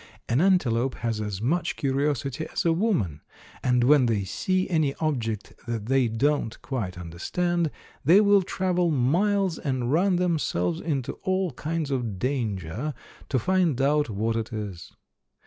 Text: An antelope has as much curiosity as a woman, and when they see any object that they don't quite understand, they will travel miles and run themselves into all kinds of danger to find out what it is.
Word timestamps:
An 0.27 0.41
antelope 0.41 0.95
has 0.95 1.21
as 1.21 1.43
much 1.43 1.75
curiosity 1.75 2.47
as 2.47 2.65
a 2.65 2.73
woman, 2.73 3.21
and 3.61 3.83
when 3.83 4.07
they 4.07 4.23
see 4.23 4.67
any 4.67 4.95
object 4.95 5.53
that 5.67 5.85
they 5.85 6.07
don't 6.07 6.59
quite 6.63 6.97
understand, 6.97 7.69
they 8.03 8.19
will 8.19 8.41
travel 8.41 8.89
miles 8.89 9.59
and 9.59 9.91
run 9.91 10.15
themselves 10.15 10.79
into 10.81 11.13
all 11.21 11.51
kinds 11.51 11.91
of 11.91 12.17
danger 12.17 12.95
to 13.29 13.37
find 13.37 13.79
out 13.79 14.09
what 14.09 14.35
it 14.35 14.51
is. 14.51 14.91